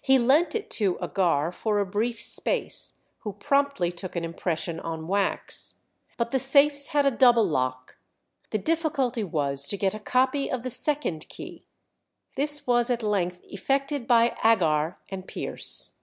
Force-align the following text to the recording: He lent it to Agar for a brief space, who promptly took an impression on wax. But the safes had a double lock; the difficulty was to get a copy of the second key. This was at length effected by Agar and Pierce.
He 0.00 0.18
lent 0.18 0.56
it 0.56 0.70
to 0.70 0.98
Agar 1.00 1.52
for 1.52 1.78
a 1.78 1.86
brief 1.86 2.20
space, 2.20 2.98
who 3.20 3.32
promptly 3.32 3.92
took 3.92 4.16
an 4.16 4.24
impression 4.24 4.80
on 4.80 5.06
wax. 5.06 5.74
But 6.16 6.32
the 6.32 6.40
safes 6.40 6.88
had 6.88 7.06
a 7.06 7.12
double 7.12 7.46
lock; 7.46 7.96
the 8.50 8.58
difficulty 8.58 9.22
was 9.22 9.68
to 9.68 9.76
get 9.76 9.94
a 9.94 10.00
copy 10.00 10.50
of 10.50 10.64
the 10.64 10.70
second 10.70 11.28
key. 11.28 11.64
This 12.34 12.66
was 12.66 12.90
at 12.90 13.04
length 13.04 13.38
effected 13.44 14.08
by 14.08 14.36
Agar 14.42 14.98
and 15.10 15.28
Pierce. 15.28 15.98